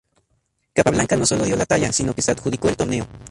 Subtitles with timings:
[0.73, 3.07] Capablanca no solo dio la talla, sino que se adjudicó el torneo.